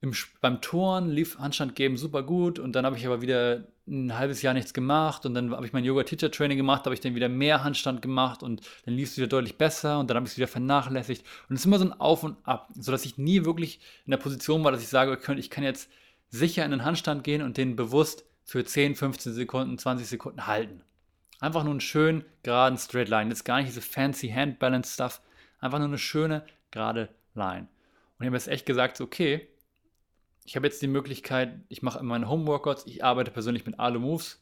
[0.00, 4.16] im, beim Touren lief Handstand geben super gut und dann habe ich aber wieder ein
[4.16, 7.28] halbes Jahr nichts gemacht und dann habe ich mein Yoga-Teacher-Training gemacht, habe ich dann wieder
[7.28, 10.38] mehr Handstand gemacht und dann lief es wieder deutlich besser und dann habe ich es
[10.38, 13.80] wieder vernachlässigt und es ist immer so ein Auf und Ab, sodass ich nie wirklich
[14.06, 15.90] in der Position war, dass ich sage, ich kann jetzt
[16.30, 20.82] sicher in den Handstand gehen und den bewusst für 10, 15 Sekunden, 20 Sekunden halten.
[21.40, 23.30] Einfach nur einen schönen, geraden Straight Line.
[23.30, 25.20] Jetzt gar nicht diese fancy Hand Balance Stuff.
[25.60, 27.68] Einfach nur eine schöne, gerade Line.
[28.18, 29.48] Und ich habe jetzt echt gesagt, okay,
[30.44, 34.40] ich habe jetzt die Möglichkeit, ich mache meine Home-Workouts, ich arbeite persönlich mit Alu Moves.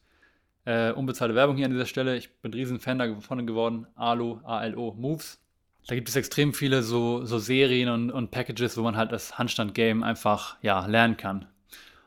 [0.65, 2.15] Äh, unbezahlte Werbung hier an dieser Stelle.
[2.15, 3.87] Ich bin ein riesen Fan davon geworden.
[3.95, 5.39] Alu, A-L-O, Moves.
[5.87, 9.37] Da gibt es extrem viele so, so Serien und, und Packages, wo man halt das
[9.37, 11.47] Handstand-Game einfach ja, lernen kann.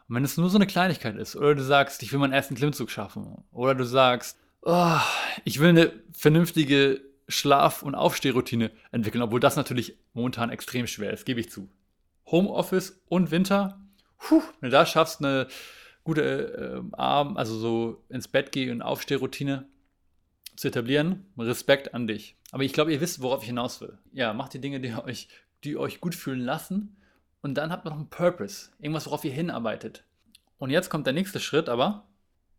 [0.09, 2.54] Und wenn es nur so eine Kleinigkeit ist, oder du sagst, ich will meinen ersten
[2.54, 4.98] Klimmzug schaffen, oder du sagst, oh,
[5.44, 11.26] ich will eine vernünftige Schlaf- und Aufstehroutine entwickeln, obwohl das natürlich momentan extrem schwer ist,
[11.26, 11.68] gebe ich zu.
[12.26, 13.78] Homeoffice und Winter,
[14.18, 15.48] puh, wenn du da schaffst, eine
[16.05, 19.66] gute äh, Abend, also so ins Bett gehen und Aufstehroutine
[20.57, 22.37] zu etablieren, Respekt an dich.
[22.52, 23.98] Aber ich glaube, ihr wisst, worauf ich hinaus will.
[24.12, 25.29] Ja, macht die Dinge, die euch,
[25.64, 26.96] die euch gut fühlen lassen.
[27.42, 28.70] Und dann habt ihr noch einen Purpose.
[28.79, 30.05] Irgendwas, worauf ihr hinarbeitet.
[30.59, 32.07] Und jetzt kommt der nächste Schritt, aber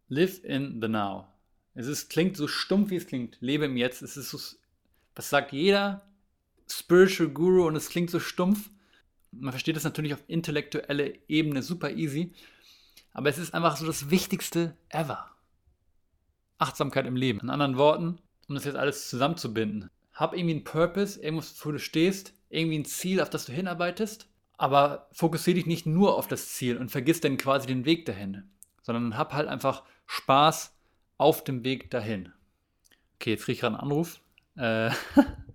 [0.07, 1.27] live in the now.
[1.73, 3.37] Es ist, klingt so stumpf, wie es klingt.
[3.39, 4.01] Lebe im Jetzt.
[4.01, 4.39] Es ist so,
[5.15, 6.07] was sagt jeder
[6.69, 8.69] Spiritual Guru und es klingt so stumpf
[9.31, 12.33] man versteht das natürlich auf intellektuelle Ebene super easy,
[13.13, 15.31] aber es ist einfach so das Wichtigste ever.
[16.59, 17.39] Achtsamkeit im Leben.
[17.39, 19.89] In anderen Worten, um das jetzt alles zusammenzubinden.
[20.13, 24.27] Hab irgendwie einen Purpose, irgendwas, wo du stehst, irgendwie ein Ziel, auf das du hinarbeitest,
[24.57, 28.49] aber fokussiere dich nicht nur auf das Ziel und vergiss dann quasi den Weg dahin,
[28.81, 30.75] sondern hab halt einfach Spaß
[31.17, 32.31] auf dem Weg dahin.
[33.15, 34.21] Okay, jetzt kriege ich gerade einen Anruf.
[34.55, 34.89] Äh,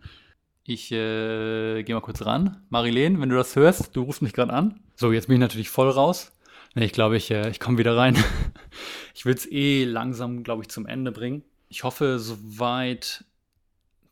[0.64, 2.62] Ich äh, gehe mal kurz ran.
[2.70, 4.80] Marilene, wenn du das hörst, du rufst mich gerade an.
[4.94, 6.32] So, jetzt bin ich natürlich voll raus.
[6.74, 8.16] Nee, ich glaube, ich, äh, ich komme wieder rein.
[9.14, 11.42] ich will es eh langsam, glaube ich, zum Ende bringen.
[11.68, 13.24] Ich hoffe, soweit,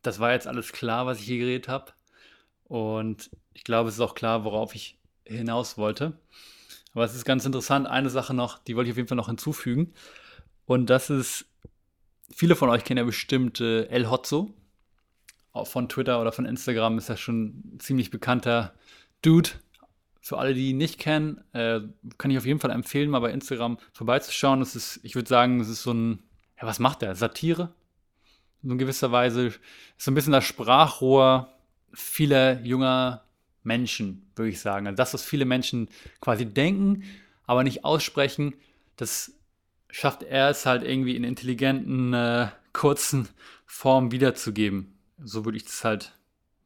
[0.02, 1.92] das war jetzt alles klar, was ich hier geredet habe.
[2.64, 6.18] Und ich glaube, es ist auch klar, worauf ich hinaus wollte.
[6.94, 7.86] Aber es ist ganz interessant.
[7.86, 9.94] Eine Sache noch, die wollte ich auf jeden Fall noch hinzufügen.
[10.66, 11.46] Und das ist,
[12.34, 14.52] viele von euch kennen ja bestimmt äh, El Hotzo
[15.64, 18.74] von Twitter oder von Instagram ist er schon ein ziemlich bekannter
[19.22, 19.50] Dude.
[20.22, 21.80] Für alle, die ihn nicht kennen, äh,
[22.18, 24.60] kann ich auf jeden Fall empfehlen, mal bei Instagram vorbeizuschauen.
[24.60, 26.22] Das ist, ich würde sagen, es ist so ein,
[26.60, 27.14] ja, was macht er?
[27.14, 27.72] Satire?
[28.62, 29.60] In gewisser Weise ist
[29.96, 31.52] so ein bisschen das Sprachrohr
[31.92, 33.24] vieler junger
[33.62, 34.86] Menschen, würde ich sagen.
[34.86, 35.88] Also das, was viele Menschen
[36.20, 37.04] quasi denken,
[37.46, 38.54] aber nicht aussprechen,
[38.96, 39.32] das
[39.90, 43.28] schafft er es halt irgendwie in intelligenten, äh, kurzen
[43.66, 44.94] Formen wiederzugeben.
[45.22, 46.12] So würde ich das halt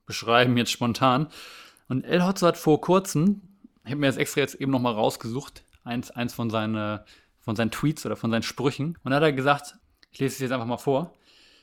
[0.07, 1.29] beschreiben, jetzt spontan.
[1.89, 3.43] Und El Hotzo hat vor kurzem,
[3.85, 7.05] ich habe mir das extra jetzt eben nochmal rausgesucht, eins, eins von, seine,
[7.41, 8.99] von seinen Tweets oder von seinen Sprüchen.
[9.03, 9.77] Und da hat er gesagt,
[10.11, 11.13] ich lese es jetzt einfach mal vor,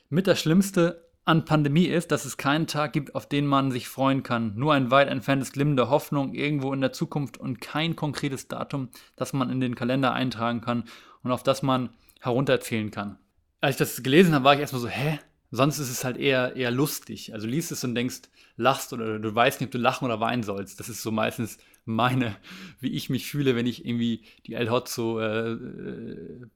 [0.08, 3.88] mit das Schlimmste, an Pandemie ist, dass es keinen Tag gibt, auf den man sich
[3.88, 4.54] freuen kann.
[4.56, 8.88] Nur ein weit entferntes Glimmen der Hoffnung irgendwo in der Zukunft und kein konkretes Datum,
[9.14, 10.84] das man in den Kalender eintragen kann
[11.22, 13.18] und auf das man herunterzählen kann.
[13.60, 15.20] Als ich das gelesen habe, war ich erstmal so, hä?
[15.54, 17.34] Sonst ist es halt eher, eher lustig.
[17.34, 18.22] Also liest es und denkst,
[18.56, 20.80] lachst oder du weißt nicht, ob du lachen oder weinen sollst.
[20.80, 22.34] Das ist so meistens meine,
[22.80, 25.58] wie ich mich fühle, wenn ich irgendwie die El Hotzo äh,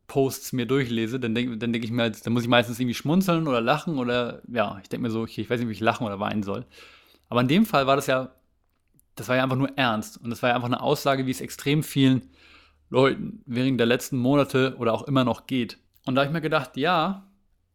[0.07, 1.21] Posts mir durchlese.
[1.21, 3.99] Dann denke dann denk ich mir, halt, dann muss ich meistens irgendwie schmunzeln oder lachen
[3.99, 6.43] oder ja, ich denke mir so, okay, ich weiß nicht, wie ich lachen oder weinen
[6.43, 6.65] soll.
[7.29, 8.33] Aber in dem Fall war das ja,
[9.15, 11.43] das war ja einfach nur ernst und das war ja einfach eine Aussage, wie es
[11.43, 12.31] extrem vielen
[12.89, 15.77] Leuten während der letzten Monate oder auch immer noch geht.
[16.07, 17.27] Und da habe ich mir gedacht, ja,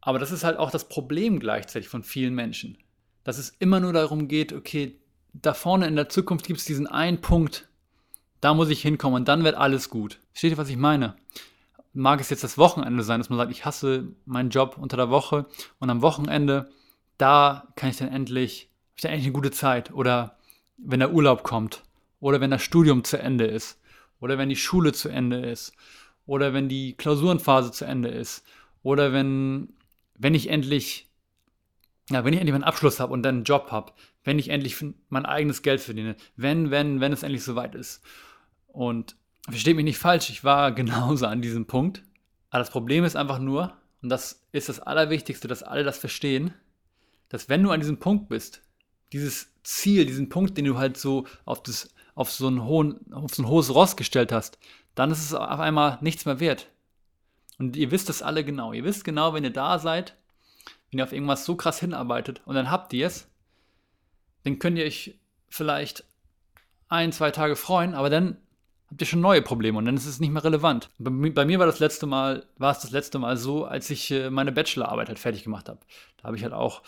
[0.02, 2.78] aber das ist halt auch das Problem gleichzeitig von vielen Menschen.
[3.24, 4.96] Dass es immer nur darum geht, okay,
[5.34, 7.70] da vorne in der Zukunft gibt es diesen einen Punkt,
[8.42, 10.20] da muss ich hinkommen und dann wird alles gut.
[10.32, 11.16] Versteht ihr, was ich meine?
[11.94, 15.10] Mag es jetzt das Wochenende sein, dass man sagt, ich hasse meinen Job unter der
[15.10, 15.46] Woche
[15.80, 16.72] und am Wochenende,
[17.18, 19.94] da kann ich dann endlich, habe ich dann endlich eine gute Zeit.
[19.94, 20.38] Oder
[20.78, 21.84] wenn der Urlaub kommt.
[22.20, 23.80] Oder wenn das Studium zu Ende ist.
[24.20, 25.74] Oder wenn die Schule zu Ende ist.
[26.26, 28.44] Oder wenn die Klausurenphase zu Ende ist.
[28.84, 29.74] Oder wenn
[30.22, 31.10] wenn ich endlich,
[32.10, 34.78] ja, wenn ich endlich meinen Abschluss habe und dann einen Job habe, wenn ich endlich
[35.10, 38.04] mein eigenes Geld verdiene, wenn, wenn, wenn es endlich soweit ist.
[38.68, 39.16] Und
[39.50, 42.04] versteht mich nicht falsch, ich war genauso an diesem Punkt.
[42.52, 46.54] Aber das Problem ist einfach nur, und das ist das Allerwichtigste, dass alle das verstehen,
[47.30, 48.62] dass wenn du an diesem Punkt bist,
[49.14, 53.34] dieses Ziel, diesen Punkt, den du halt so auf, das, auf, so, einen hohen, auf
[53.34, 54.60] so ein hohes Ross gestellt hast,
[54.94, 56.68] dann ist es auf einmal nichts mehr wert.
[57.62, 58.74] Und ihr wisst das alle genau.
[58.74, 60.16] Ihr wisst genau, wenn ihr da seid,
[60.90, 63.30] wenn ihr auf irgendwas so krass hinarbeitet und dann habt ihr es,
[64.44, 66.04] dann könnt ihr euch vielleicht
[66.90, 68.38] ein, zwei Tage freuen, aber dann
[68.90, 70.90] habt ihr schon neue Probleme und dann ist es nicht mehr relevant.
[70.98, 74.32] Bei, mir war das letzte Mal, war es das letzte Mal so, als ich äh,
[74.32, 75.82] meine Bachelorarbeit halt fertig gemacht habe.
[76.18, 76.82] Da habe ich halt auch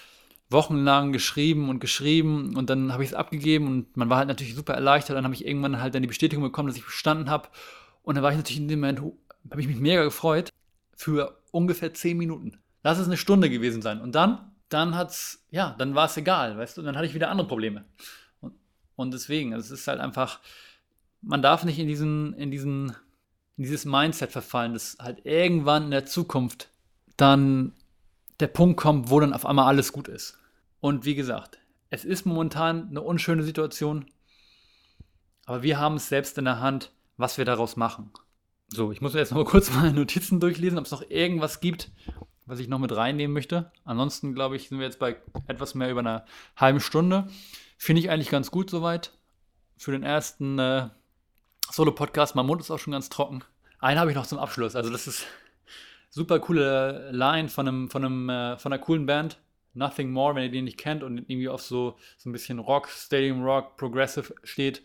[0.49, 4.55] wochenlang geschrieben und geschrieben und dann habe ich es abgegeben und man war halt natürlich
[4.55, 5.15] super erleichtert.
[5.15, 7.49] Dann habe ich irgendwann halt dann die Bestätigung bekommen, dass ich bestanden habe.
[8.01, 9.01] Und dann war ich natürlich in dem Moment,
[9.51, 10.49] habe ich mich mega gefreut
[11.03, 12.59] für ungefähr 10 Minuten.
[12.81, 13.99] Lass es eine Stunde gewesen sein.
[13.99, 17.13] Und dann, dann hat's, ja, dann war es egal, weißt du, und dann hatte ich
[17.13, 17.83] wieder andere Probleme.
[18.39, 18.53] Und,
[18.95, 20.39] und deswegen, also es ist halt einfach,
[21.21, 22.95] man darf nicht in diesen, in diesen,
[23.57, 26.69] in dieses Mindset verfallen, dass halt irgendwann in der Zukunft
[27.17, 27.73] dann
[28.39, 30.39] der Punkt kommt, wo dann auf einmal alles gut ist.
[30.79, 34.05] Und wie gesagt, es ist momentan eine unschöne Situation,
[35.45, 38.11] aber wir haben es selbst in der Hand, was wir daraus machen.
[38.73, 41.91] So, ich muss jetzt noch mal kurz meine Notizen durchlesen, ob es noch irgendwas gibt,
[42.47, 43.71] was ich noch mit reinnehmen möchte.
[43.85, 46.25] Ansonsten, glaube ich, sind wir jetzt bei etwas mehr über einer
[46.57, 47.29] halben Stunde.
[47.77, 49.11] Finde ich eigentlich ganz gut soweit.
[49.77, 50.89] Für den ersten äh,
[51.69, 52.35] Solo-Podcast.
[52.35, 53.43] Mein Mund ist auch schon ganz trocken.
[53.79, 54.75] Einen habe ich noch zum Abschluss.
[54.75, 55.27] Also, das ist
[56.09, 59.37] super coole Line von, einem, von, einem, äh, von einer coolen Band.
[59.75, 62.89] Nothing More, wenn ihr den nicht kennt und irgendwie auf so, so ein bisschen Rock,
[62.89, 64.81] Stadium Rock, Progressive steht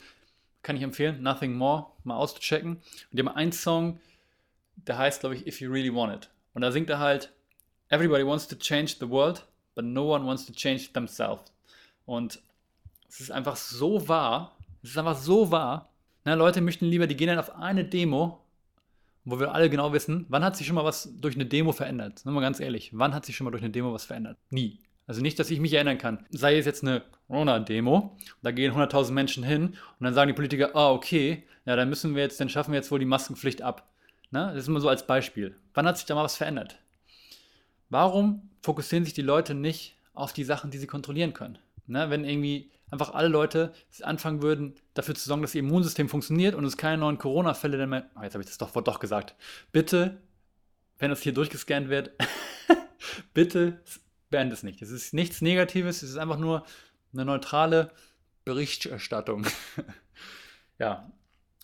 [0.63, 2.77] kann ich empfehlen, Nothing More, mal auszuchecken.
[2.77, 4.01] Und die haben einen Song,
[4.77, 6.31] der heißt, glaube ich, If You Really Want It.
[6.55, 7.33] Und da singt er halt,
[7.91, 11.43] Everybody wants to change the world, but no one wants to change themselves.
[12.05, 12.41] Und
[13.09, 15.91] es ist einfach so wahr, es ist einfach so wahr.
[16.25, 18.41] Na, Leute möchten lieber, die gehen dann auf eine Demo,
[19.25, 22.25] wo wir alle genau wissen, wann hat sich schon mal was durch eine Demo verändert?
[22.25, 24.39] Wir mal ganz ehrlich, wann hat sich schon mal durch eine Demo was verändert?
[24.51, 24.79] Nie.
[25.09, 26.27] Also nicht, dass ich mich erinnern kann.
[26.29, 30.77] Sei es jetzt eine Corona-Demo, da gehen 100.000 Menschen hin und dann sagen die Politiker,
[30.77, 33.91] ah, okay, ja, dann müssen wir jetzt, dann schaffen wir jetzt wohl die Maskenpflicht ab.
[34.31, 34.51] Ne?
[34.53, 35.57] Das ist immer so als Beispiel.
[35.73, 36.79] Wann hat sich da mal was verändert?
[37.89, 41.59] Warum fokussieren sich die Leute nicht auf die Sachen, die sie kontrollieren können?
[41.87, 42.11] Ne?
[42.11, 46.67] Wenn irgendwie einfach alle Leute anfangen würden, dafür zu sorgen, dass ihr Immunsystem funktioniert und
[46.67, 48.11] es keine neuen Corona-Fälle mehr.
[48.15, 49.37] Oh, jetzt habe ich das doch, doch gesagt.
[49.73, 50.19] Bitte,
[50.99, 52.11] wenn das hier durchgescannt wird,
[53.33, 53.81] bitte
[54.31, 54.83] beende es nicht.
[54.83, 56.65] Es ist nichts Negatives, es ist einfach nur
[57.13, 57.91] eine neutrale
[58.45, 59.47] Berichterstattung.
[60.79, 61.11] ja,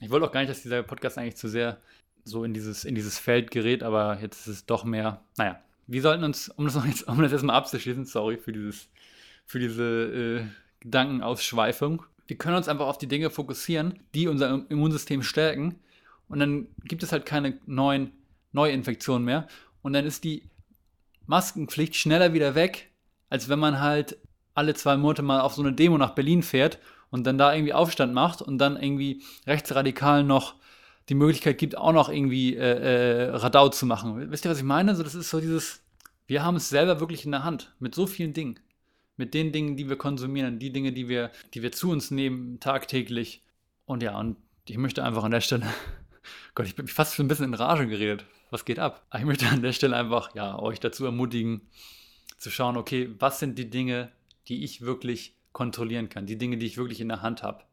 [0.00, 1.78] ich wollte auch gar nicht, dass dieser Podcast eigentlich zu sehr
[2.24, 5.22] so in dieses, in dieses Feld gerät, aber jetzt ist es doch mehr.
[5.36, 8.88] Naja, wir sollten uns, um das, jetzt, um das erstmal abzuschließen, sorry für, dieses,
[9.44, 10.44] für diese äh,
[10.80, 12.02] Gedankenausschweifung.
[12.26, 15.78] Wir können uns einfach auf die Dinge fokussieren, die unser Immunsystem stärken.
[16.28, 18.12] Und dann gibt es halt keine neuen
[18.52, 19.46] Neuinfektionen mehr.
[19.82, 20.42] Und dann ist die
[21.26, 22.90] Maskenpflicht schneller wieder weg,
[23.30, 24.18] als wenn man halt
[24.54, 26.78] alle zwei Monate mal auf so eine Demo nach Berlin fährt
[27.10, 30.54] und dann da irgendwie Aufstand macht und dann irgendwie rechtsradikal noch
[31.08, 34.30] die Möglichkeit gibt, auch noch irgendwie äh, äh, Radau zu machen.
[34.30, 34.92] Wisst ihr, was ich meine?
[34.92, 35.82] Also das ist so dieses,
[36.26, 38.58] wir haben es selber wirklich in der Hand mit so vielen Dingen.
[39.16, 42.58] Mit den Dingen, die wir konsumieren, die Dinge, die wir, die wir zu uns nehmen,
[42.58, 43.42] tagtäglich.
[43.84, 45.66] Und ja, und ich möchte einfach an der Stelle,
[46.54, 49.04] Gott, ich bin fast schon ein bisschen in Rage geredet was geht ab?
[49.12, 51.62] Ich möchte an der Stelle einfach ja, euch dazu ermutigen,
[52.38, 54.12] zu schauen, okay, was sind die Dinge,
[54.46, 57.64] die ich wirklich kontrollieren kann, die Dinge, die ich wirklich in der Hand habe.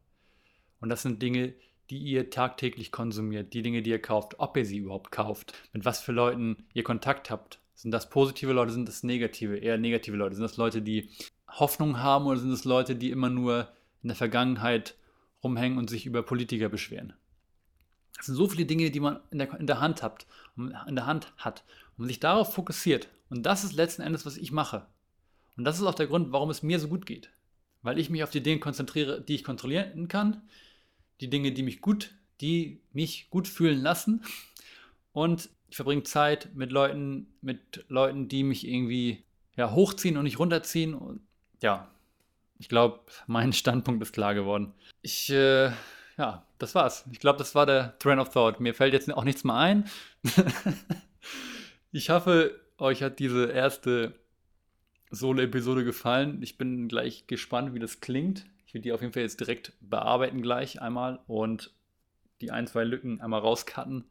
[0.80, 1.54] Und das sind Dinge,
[1.88, 5.84] die ihr tagtäglich konsumiert, die Dinge, die ihr kauft, ob ihr sie überhaupt kauft, mit
[5.84, 7.60] was für Leuten ihr Kontakt habt.
[7.76, 10.34] Sind das positive Leute, sind das negative, eher negative Leute?
[10.34, 11.10] Sind das Leute, die
[11.48, 13.68] Hoffnung haben oder sind es Leute, die immer nur
[14.02, 14.96] in der Vergangenheit
[15.44, 17.12] rumhängen und sich über Politiker beschweren?
[18.16, 21.06] Das sind so viele Dinge, die man in der, in der Hand hat, in der
[21.06, 21.64] Hand hat
[21.96, 23.08] und sich darauf fokussiert.
[23.30, 24.86] Und das ist letzten Endes, was ich mache.
[25.56, 27.30] Und das ist auch der Grund, warum es mir so gut geht.
[27.82, 30.42] Weil ich mich auf die Dinge konzentriere, die ich kontrollieren kann,
[31.20, 34.24] die Dinge, die mich gut, die mich gut fühlen lassen.
[35.12, 39.24] Und ich verbringe Zeit mit Leuten, mit Leuten, die mich irgendwie
[39.56, 40.94] ja, hochziehen und nicht runterziehen.
[40.94, 41.22] Und
[41.60, 41.90] ja,
[42.58, 44.72] ich glaube, mein Standpunkt ist klar geworden.
[45.00, 45.70] Ich, äh,
[46.18, 47.04] ja, das war's.
[47.10, 48.60] Ich glaube, das war der Train of Thought.
[48.60, 49.90] Mir fällt jetzt auch nichts mehr ein.
[51.92, 54.14] ich hoffe, euch hat diese erste
[55.10, 56.42] Solo-Episode gefallen.
[56.42, 58.46] Ich bin gleich gespannt, wie das klingt.
[58.66, 61.70] Ich will die auf jeden Fall jetzt direkt bearbeiten gleich einmal und
[62.40, 64.04] die ein, zwei Lücken einmal rauscutten.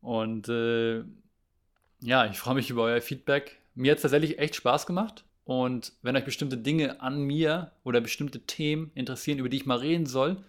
[0.00, 1.02] Und äh,
[2.00, 3.58] ja, ich freue mich über euer Feedback.
[3.74, 5.24] Mir hat es tatsächlich echt Spaß gemacht.
[5.44, 9.78] Und wenn euch bestimmte Dinge an mir oder bestimmte Themen interessieren, über die ich mal
[9.78, 10.44] reden soll,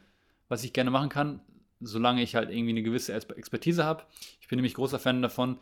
[0.49, 1.39] was ich gerne machen kann,
[1.79, 4.03] solange ich halt irgendwie eine gewisse Expertise habe.
[4.41, 5.57] Ich bin nämlich großer Fan davon,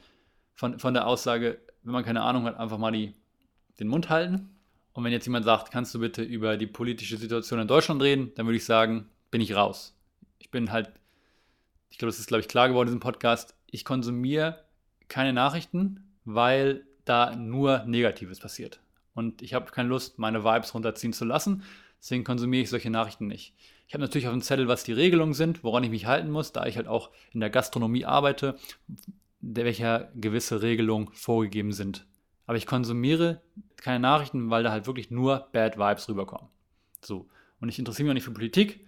[0.55, 3.13] von, von der Aussage, wenn man keine Ahnung hat, einfach mal die,
[3.79, 4.49] den Mund halten.
[4.93, 8.31] Und wenn jetzt jemand sagt, kannst du bitte über die politische Situation in Deutschland reden,
[8.35, 9.95] dann würde ich sagen, bin ich raus.
[10.39, 10.91] Ich bin halt,
[11.91, 14.63] ich glaube, das ist, glaube ich, klar geworden in diesem Podcast, ich konsumiere
[15.07, 18.79] keine Nachrichten, weil da nur Negatives passiert
[19.17, 21.63] und ich habe keine Lust, meine Vibes runterziehen zu lassen.
[21.99, 23.55] Deswegen konsumiere ich solche Nachrichten nicht.
[23.87, 26.51] Ich habe natürlich auf dem Zettel, was die Regelungen sind, woran ich mich halten muss,
[26.51, 28.57] da ich halt auch in der Gastronomie arbeite,
[29.39, 32.05] der welcher gewisse Regelungen vorgegeben sind.
[32.45, 33.41] Aber ich konsumiere
[33.77, 36.49] keine Nachrichten, weil da halt wirklich nur Bad Vibes rüberkommen.
[37.01, 37.29] So.
[37.61, 38.85] Und ich interessiere mich auch nicht für Politik,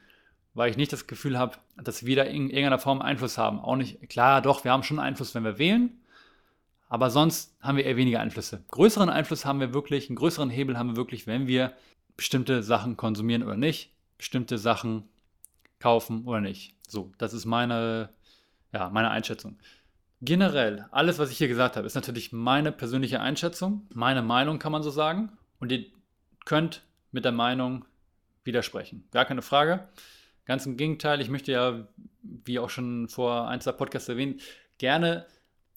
[0.53, 3.59] weil ich nicht das Gefühl habe, dass wir da in irgendeiner Form Einfluss haben.
[3.59, 6.01] Auch nicht, klar, doch, wir haben schon Einfluss, wenn wir wählen,
[6.89, 8.63] aber sonst haben wir eher weniger Einflüsse.
[8.71, 11.73] Größeren Einfluss haben wir wirklich, einen größeren Hebel haben wir wirklich, wenn wir
[12.17, 15.09] bestimmte Sachen konsumieren oder nicht, bestimmte Sachen
[15.79, 16.75] kaufen oder nicht.
[16.87, 18.09] So, das ist meine,
[18.71, 19.57] ja, meine Einschätzung.
[20.21, 24.73] Generell, alles, was ich hier gesagt habe, ist natürlich meine persönliche Einschätzung, meine Meinung kann
[24.73, 25.31] man so sagen.
[25.59, 25.85] Und ihr
[26.45, 27.85] könnt mit der Meinung
[28.43, 29.07] widersprechen.
[29.11, 29.87] Gar keine Frage.
[30.45, 31.87] Ganz im Gegenteil, ich möchte ja,
[32.21, 34.41] wie auch schon vor ein, zwei Podcasts erwähnt,
[34.77, 35.25] gerne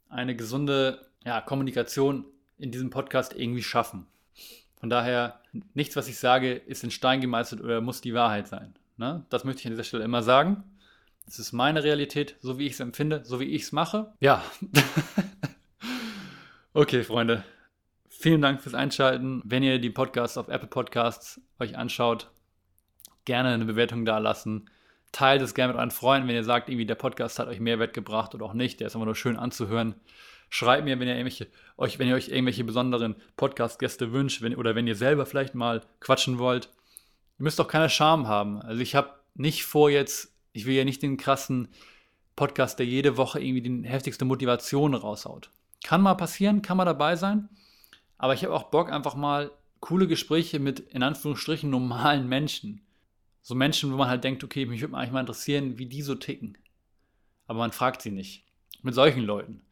[0.08, 2.24] eine gesunde ja, Kommunikation
[2.58, 4.06] in diesem Podcast irgendwie schaffen.
[4.82, 5.38] Von daher,
[5.74, 8.74] nichts, was ich sage, ist in Stein gemeißelt oder muss die Wahrheit sein.
[8.96, 9.24] Ne?
[9.28, 10.64] Das möchte ich an dieser Stelle immer sagen.
[11.24, 14.12] Das ist meine Realität, so wie ich es empfinde, so wie ich es mache.
[14.18, 14.42] Ja.
[16.74, 17.44] okay, Freunde.
[18.08, 19.40] Vielen Dank fürs Einschalten.
[19.44, 22.32] Wenn ihr die Podcasts auf Apple Podcasts euch anschaut,
[23.24, 24.68] gerne eine Bewertung da lassen.
[25.12, 27.94] Teilt es gerne mit euren Freunden, wenn ihr sagt, irgendwie der Podcast hat euch Mehrwert
[27.94, 28.80] gebracht oder auch nicht.
[28.80, 29.94] Der ist immer nur schön anzuhören.
[30.54, 31.46] Schreibt mir, wenn ihr, irgendwelche,
[31.78, 35.80] euch, wenn ihr euch irgendwelche besonderen Podcast-Gäste wünscht wenn, oder wenn ihr selber vielleicht mal
[36.00, 36.66] quatschen wollt.
[37.38, 38.60] Ihr müsst auch keine Scham haben.
[38.60, 41.68] Also ich habe nicht vor jetzt, ich will ja nicht den krassen
[42.36, 45.50] Podcast, der jede Woche irgendwie die heftigste Motivation raushaut.
[45.84, 47.48] Kann mal passieren, kann mal dabei sein.
[48.18, 52.82] Aber ich habe auch Bock, einfach mal coole Gespräche mit in Anführungsstrichen normalen Menschen
[53.40, 56.14] so Menschen, wo man halt denkt, okay, mich würde eigentlich mal interessieren, wie die so
[56.14, 56.56] ticken.
[57.46, 58.44] Aber man fragt sie nicht.
[58.82, 59.62] Mit solchen Leuten.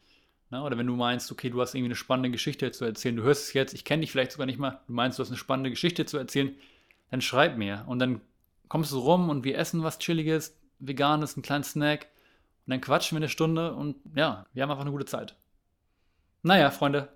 [0.51, 3.23] Na, oder wenn du meinst, okay, du hast irgendwie eine spannende Geschichte zu erzählen, du
[3.23, 5.37] hörst es jetzt, ich kenne dich vielleicht sogar nicht mal, du meinst, du hast eine
[5.37, 6.55] spannende Geschichte zu erzählen,
[7.11, 7.85] dann schreib mir.
[7.87, 8.21] Und dann
[8.69, 12.09] kommst du rum und wir essen was Chilliges, Veganes, einen kleinen Snack.
[12.67, 15.37] Und dann quatschen wir eine Stunde und ja, wir haben einfach eine gute Zeit.
[16.43, 17.09] Naja, Freunde,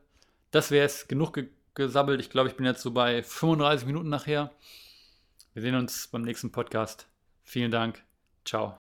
[0.51, 1.09] das wäre es.
[1.09, 2.21] Genug ge gesabbelt.
[2.21, 4.53] Ich glaube, ich bin jetzt so bei 35 Minuten nachher.
[5.55, 7.09] Wir sehen uns beim nächsten Podcast.
[7.43, 8.03] Vielen Dank.
[8.45, 8.73] Ciao.